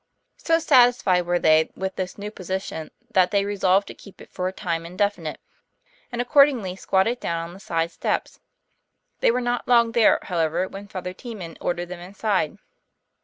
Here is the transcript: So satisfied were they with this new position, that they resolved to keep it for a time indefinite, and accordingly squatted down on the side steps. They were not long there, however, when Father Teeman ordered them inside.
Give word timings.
So 0.37 0.57
satisfied 0.57 1.27
were 1.27 1.37
they 1.37 1.69
with 1.75 1.95
this 1.95 2.17
new 2.17 2.31
position, 2.31 2.89
that 3.11 3.29
they 3.29 3.45
resolved 3.45 3.85
to 3.89 3.93
keep 3.93 4.19
it 4.19 4.31
for 4.31 4.47
a 4.47 4.51
time 4.51 4.83
indefinite, 4.83 5.39
and 6.11 6.19
accordingly 6.19 6.75
squatted 6.75 7.19
down 7.19 7.39
on 7.47 7.53
the 7.53 7.59
side 7.59 7.91
steps. 7.91 8.39
They 9.19 9.29
were 9.29 9.41
not 9.41 9.67
long 9.67 9.91
there, 9.91 10.17
however, 10.23 10.67
when 10.67 10.87
Father 10.87 11.13
Teeman 11.13 11.55
ordered 11.61 11.89
them 11.89 11.99
inside. 11.99 12.57